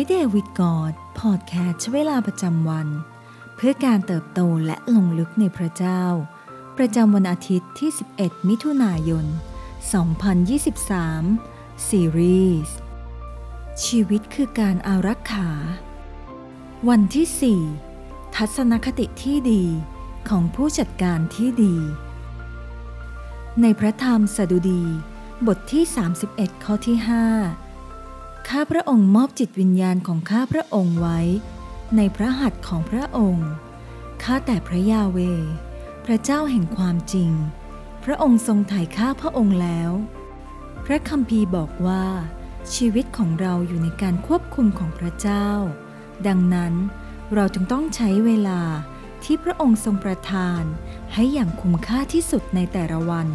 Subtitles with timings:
[0.00, 2.88] Everyday with God พอดแคสต์ใช้เวลาประจำวัน
[3.56, 6.02] เพื่อการเติบโตและลงลึกในพระเจ้า
[6.78, 9.24] ประจำวันอาทิตย์ที่ 11 มิถุนายน
[10.90, 12.76] 2023 ซีรีส์
[13.84, 15.50] ชีวิตคือการอารักขา
[16.88, 17.60] วันที่
[17.92, 19.64] 4 ทัศนคติที่ดี
[20.28, 21.76] ของผู้จัดการที่ดี
[23.62, 24.84] ในพระธรรมสดุดี
[25.46, 25.84] บทที่
[26.24, 27.67] 31 ข้อที่ 5
[28.54, 31.20] ข้าพระองค์มอบจิตวิญญาณของข้าพระองค์ไว้
[31.96, 33.48] ในพระหัตถ์ของพระองค์
[34.22, 35.18] ข้าแต่พระยาเว
[36.04, 37.30] พระเจ้าแห่งความจริง
[38.04, 39.90] พระองค์ทรงไถ่ข้าพระองค์แล้ว
[40.84, 42.04] พระคัมภีร์บอกว่า
[42.74, 45.48] ชีวิตของเราอยู่ในการควบคุมของพระเจ้า
[46.26, 46.74] ดังนั้น
[47.34, 48.60] เราจึงต้องใช้เวลา
[49.24, 50.62] ที่พระองค์ทรงประทาน
[51.12, 53.28] ให้อย่างคุ้มค่าที่สุดในแต่ละวัน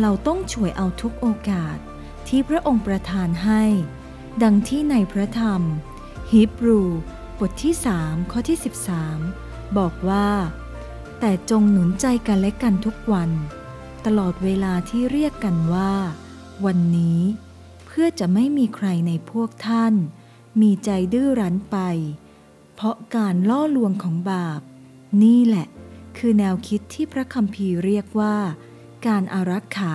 [0.00, 1.76] เราต้องช่วยเอาทุกโอกาส
[2.28, 3.64] ที่พระองค์ประทานให้
[4.44, 5.62] ดังที่ในพระธรรม
[6.30, 6.80] ฮีบรู
[7.38, 8.58] บทที่3ข้อที่
[9.16, 10.28] 13 บอกว่า
[11.20, 13.30] แต่จงหนุนใจกันและกันทุกวัน
[14.06, 15.92] ตลอดเวลาที่เรียกกันว่า
[16.64, 17.20] วันนี้
[17.86, 19.94] เพื่อจะไม่มีใครในพวกท่าน
[20.60, 21.78] มีใจดื้อรั้นไป
[22.74, 24.60] เพราะการล่อลวงของบาป
[25.22, 25.66] นี่แหละ
[26.18, 28.36] คือแนวคิดที่พระคัมภีร์เรียกว่า
[29.06, 29.80] การอารักข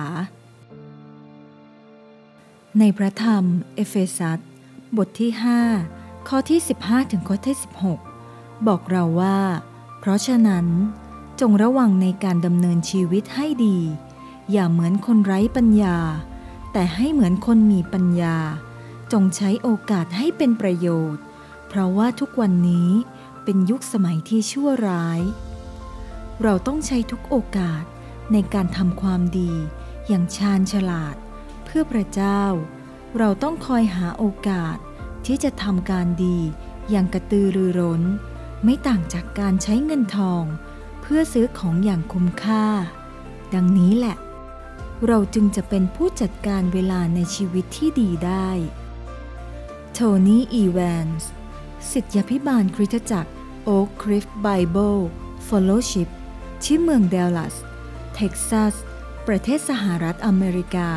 [2.80, 3.44] ในพระธรรม
[3.74, 4.38] เอเฟซัส
[4.96, 5.30] บทที่
[5.80, 7.56] 5 ข้อที่ 15 ถึงข้อที่
[8.10, 9.38] 16 บอกเราว่า
[10.00, 10.66] เพราะฉะนั้น
[11.40, 13.78] จงระวังในการดำเนินชีวิตให้ดี
[14.52, 15.98] อย่าเหมือนคนไร้ปัญญา
[16.72, 18.36] แต่ให้เหมือนคนมีปัญญา
[19.12, 21.22] จงใช้โอกาสให้เป็นประโยชน์
[21.68, 22.90] เพราะว่าทุกวันนี้
[23.44, 25.20] เป็นยุคสมัยที่ชั่วร้าย
[26.42, 27.84] เราต้องใช้ทุกโอกาส
[28.32, 29.52] ในการทำความดี
[30.08, 31.16] อย่างชาญฉลาด
[31.76, 32.42] พื่อพระเจ้า
[33.18, 34.76] เราต้องคอยหาโอกาส
[35.26, 36.38] ที่จะทำการดี
[36.90, 38.02] อย่างกระตือรือร้น
[38.64, 40.44] ไม่ต่างจากการใช้เงินทอง
[41.00, 42.66] เพื่อซื้อของอย่างคุ้มค่า
[43.54, 44.16] ดังนี้แหละ
[45.06, 48.48] เราจึงจะเป็นผู้จัดการเวลาในชีวิตที่ดีได้
[49.92, 51.30] โทนี่ อีแวนส์
[51.90, 53.30] สิทธยพิบาลคริสตจักร
[53.68, 55.00] Oak Cliff Bible
[55.48, 56.08] Fellowship
[56.64, 57.54] ที่เมืองเดลลัส
[58.14, 58.74] เท็กซัส
[59.26, 60.90] ประเทศสหรัฐอเมริกา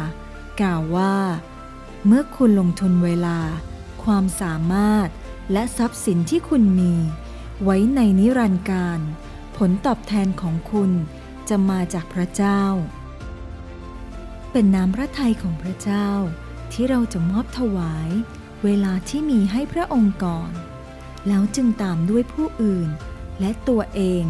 [0.61, 1.15] กล่าวว่า
[2.05, 3.39] เมื่อคุณลงทุนเวลา
[4.03, 5.07] ความสามารถ
[5.51, 6.93] และทรัพย์สินที่คุณมี
[7.63, 8.99] ไว้ในนิรันดร์การ
[9.57, 10.91] ผลตอบแทนของคุณ
[11.49, 12.63] จะมาจากพระเจ้า
[14.51, 16.09] เป็นน้ำพระทัยของพระเจ้า
[16.71, 18.09] ที่เราจะมอบถวาย
[18.63, 20.51] เวลาที่มีให้พระองค์ก่อน
[21.27, 22.89] แล้วจึงตามด้วยผู้อื่น
[23.39, 24.23] และตัวเอง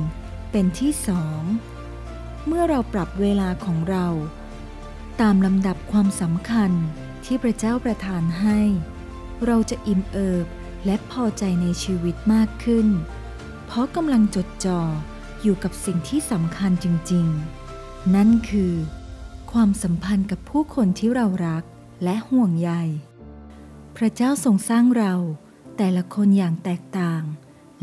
[0.51, 1.41] เป็นที่สอง
[2.45, 4.07] เมื่อเราปรับเวลาของเรา
[5.21, 6.71] ตามลำดับความสำคัญ
[7.25, 8.59] ที่พระเจ้าประทานให้
[9.45, 10.47] เราจะอิ่มเอิบ
[10.85, 12.87] และพอใจในชีวิตมากขึ้น
[13.65, 14.81] เพราะกำลังจดจ่อ
[15.41, 17.27] อยู่กับสิ่งที่สำคัญจริง
[17.71, 18.73] ๆ นั่นคือ
[19.51, 21.63] ความสัมพันธ์กับผู้คนที่เรารัก
[22.03, 22.71] และห่วงใย
[23.97, 25.13] พระเจ้าทรงสร้างเรา
[25.77, 27.23] แต่ละคนอย่างแตกต่าง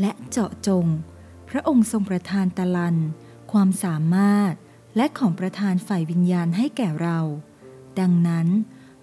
[0.01, 0.85] และเจาะจง
[1.49, 2.97] พระองค์ทรงประทานตะลัน
[3.51, 4.53] ความสามารถ
[4.95, 7.19] และของประทานฝ่ายวิญญาณให้แก่เรา
[7.99, 8.47] ดังนั้น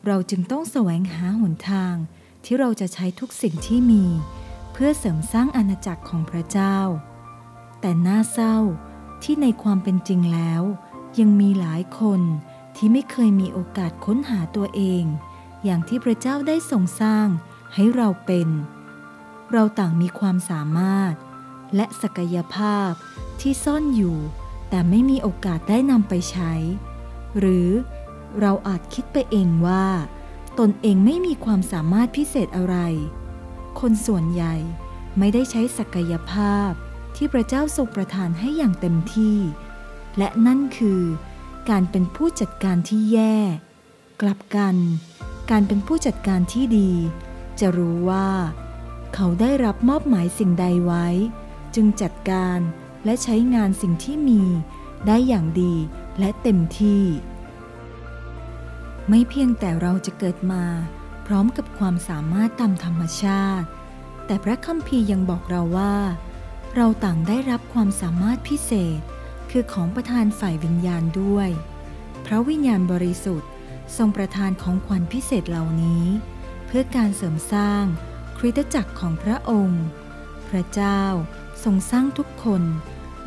[0.06, 1.94] เราจึงต้องแสวงหาหนทาง
[2.44, 4.04] ที่เราจะใช้ทุกสิ่งที่มี
[4.72, 6.78] เพื่อเสริมสร้างอาณาจักรของพระเจ้า
[7.80, 8.56] แต่น่าเศร้า
[9.22, 10.62] ที่ในความเป็นจริงแล้ว
[11.20, 12.20] ยังมีหลายคน
[12.76, 15.04] ที่ไม่เคยมีโอกาสค้นหาตัวเอง
[15.64, 17.26] อย่างที่พระเจ้าได้ทรงสร้าง
[17.74, 18.48] ให้เราเป็น
[19.52, 21.14] เราต่างมีความสามารถ
[21.76, 22.90] และศักยภาพ
[23.40, 24.16] ที่ซ่อนอยู่
[24.74, 26.52] แต่ไม่มีโอกาสได้นำไปใช้
[27.38, 27.68] หรือ
[28.40, 29.86] เราอาจคิดไปเองว่า
[30.58, 32.76] ตนเองไม่มีความสามารถพิเศษอะไร
[33.80, 34.54] คนส่วนใหญ่
[35.18, 36.70] ไม่ได้ใช้ศักยภาพ
[37.16, 39.38] ที่พระเจ้าทรงประทานให้อย่างเต็มที่
[40.18, 41.02] และนั่นคือ
[41.70, 43.36] การเป็นผู้จัดการที่แย่
[44.20, 44.76] กลับกัน
[45.50, 46.92] การเป็นผู้จัดการที่ดี
[47.60, 48.28] จะรู้ว่า
[49.14, 51.06] เขาได้รับมอบหมายสิ่งใดไว้
[51.74, 52.58] จึงจัดการ
[53.04, 54.42] และใช้งานสิ่งที่มี
[55.06, 55.74] ได้อย่างดี
[56.18, 57.04] และเต็มที่
[59.08, 60.64] ไม่เพียงแต่เราจะเกิดมา
[61.26, 63.66] พร้อมกับความสามารถตามธรรมชาติ
[64.26, 65.96] แต่พระคัมภีร์ยังบอกเราว่า
[66.76, 69.00] เราต่างได้รับความสามารถพิเศษ
[69.50, 71.48] คือของประทานฝ่ายวิญญาณด้วย
[72.26, 73.50] พระวิญญาณบริสุทธิ์
[73.96, 76.04] ทรงประทานของขวัญพิเศษเหล่านี้
[76.66, 77.84] เพื่อการเสริมสร้าง
[78.38, 79.84] คริสตจักรของพระองค์
[80.48, 81.02] พระเจ้า
[81.64, 82.62] ทรงสร้างทุกคน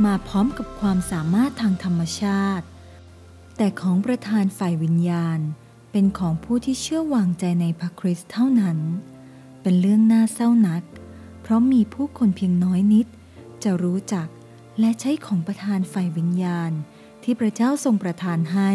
[0.06, 2.66] มาพร้อมกับความสามารถทางธรรมชาติ
[3.58, 5.40] แต่ของประทานฝ่ายวิญญาณ
[5.92, 8.78] เป็นของผู้ที่เชื่อวางใจในพระคริสต์เท่านั้น
[9.62, 10.84] เป็นเรื่องน่าเศร้านัก
[11.42, 13.08] เพราะมีผู้คนเพียงน้อยนิด
[13.64, 14.28] จะรู้จัก
[14.80, 16.72] และใช้ของประทานฝ่ายวิญญาณ
[17.24, 18.72] ที่พระเจ้าทรงประทานให้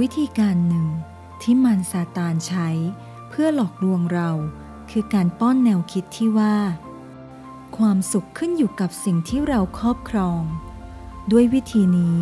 [0.00, 0.86] วิธีการหนึ่ง
[1.42, 2.68] ที่มันซาตานใช้
[3.28, 4.30] เพื่อหลอกลวงเรา
[4.90, 6.56] คือการป้อนแนวคิดที่ว่า
[7.78, 10.42] ความสุขขึ้นอยู่กับสิ่งที่เราครอบครอง
[11.32, 12.20] ด้วยวิธีนี้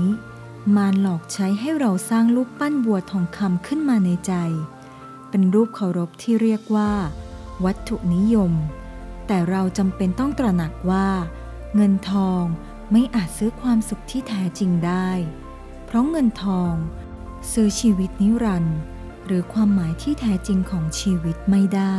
[0.77, 4.33] มารหลอกใช้ให้เราสร้างรูปปั้นบัวทองคำขึ้นมาในใจ
[5.29, 6.93] เป็นรูปเคารพที่เรียกว่า
[7.65, 8.53] วัตถุนิยม
[9.27, 11.09] แต่เราจำเป็นต้องตระหนักว่า
[11.75, 12.43] เงินทอง
[12.93, 15.09] ไม่อาจซื้อความสุขที่แท้จริงได้
[15.87, 16.73] เพราะเงินทอง
[17.53, 18.79] ซื้อชีวิตนิรันดร์
[19.27, 21.99] หรือความหมายที่แท้จริงของชีวิตไม่ได้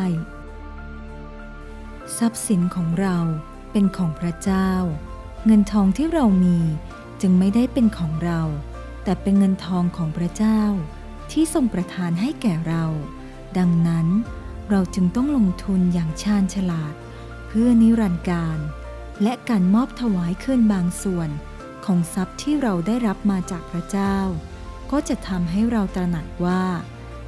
[2.18, 3.18] ทรัพย์สินของเรา
[3.72, 4.70] เป็นของพระเจ้า
[5.46, 6.58] เงินทองที่เรามี
[7.22, 8.42] จึงไม่ได้เป็นของเรา
[9.04, 10.62] แต่เป็นเงินทองของพระเจ้า
[11.32, 12.86] ที่ทรงประทานให้แก่เรา
[13.58, 14.08] ดังนั้น
[14.70, 16.94] เราจึงต้องลงทุนอย่างชาญฉลาด
[17.48, 18.60] เพื่อนิรันดร์การ
[19.24, 21.30] และการมอบถวายคืนบางส่วน
[21.86, 24.18] ของทรัพย์ที่เราได้รับมาจากพระเจ้า
[24.92, 26.64] ก็จะทำให้เราตระหนักว่า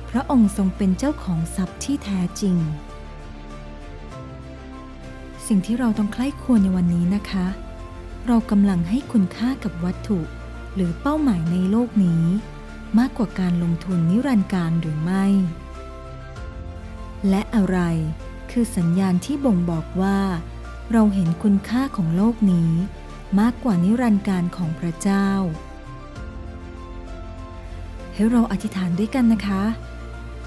[0.09, 2.57] พระองค์ทรงเป็นเจ้าของทรัพย์ที่แท้จริง
[5.47, 7.47] สิ่งที่เราต้องใคร่ควรในวันนี้นะคะ
[8.27, 10.19] เรากำลังให้คุณค่ากับวัตถุ
[10.75, 12.23] หรือเป้าหมายในโลกนี้
[12.99, 15.25] มากกว่าการลงทุนนิรันดร์การหรือไม่
[17.29, 17.77] และอะไร
[18.51, 20.19] คือสัญญาณที่บ่งบอกว่า
[20.91, 22.71] เราเห็นคุณค่าของโลกนี้
[23.39, 25.29] มากกว่านิรันดร์การของพระเจ้า
[28.13, 29.63] ให้เราอธิษฐานด้วยกันนะคะ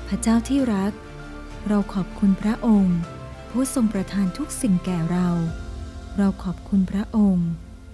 [0.07, 0.93] พระเจ้าที่รัก
[1.69, 2.99] เราขอบคุณพระองค์
[3.59, 5.29] ผู้ทรงประทานทุกสิ่งแก่เรา
[6.17, 7.49] เราขอบคุณพระองค์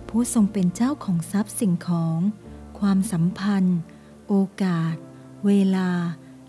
[0.08, 2.18] ผู้ทรงเป็นเจ้าของทรัพย์สิ่งของ
[2.78, 3.78] ความสัมพันธ์
[4.28, 4.94] โอกาส
[5.46, 5.90] เวลา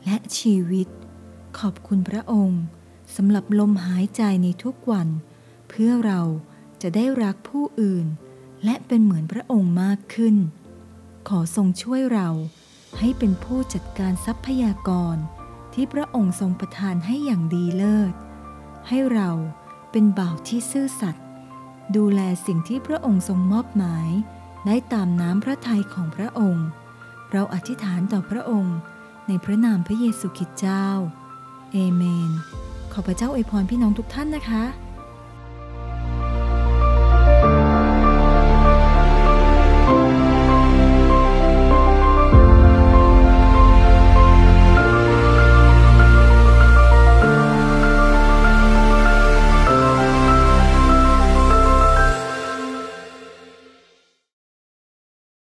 [0.06, 0.88] และชีวิต
[1.60, 2.62] ขอบคุณพระองค์
[3.16, 5.08] สำหรับลมหายใจในทุกวัน
[5.70, 6.22] เพื่อเรา
[6.82, 8.06] จะได้รักผู้อื่น
[8.64, 10.36] และเป็นเหมือนพระองค์มากขึ้น
[11.30, 12.30] ขอทรงช่วยเรา
[13.00, 15.16] ให้เป็นผู้จัดการทรัพยากร
[15.74, 18.14] ที่พระองค์ทรงประทานให้อย่างดีเลิศ
[18.88, 19.30] ให้เรา
[19.92, 21.24] เป็นบ่าวที่ซื่อสัตย์
[21.96, 24.10] ดูแลสิ่งที่พระองค์ทรงมอบหมาย
[24.66, 26.66] ได้ตามน้ำพระทัยของพระองค์
[27.32, 28.78] เราอธิษฐานต่อพระองค์
[29.28, 30.88] ในพระนามพระเยซูคริสต์เจ้า
[31.72, 32.32] เอเมน
[32.94, 34.64] ขอพระเจ้าอวยพรพี่น้องทุกท่านนะคะ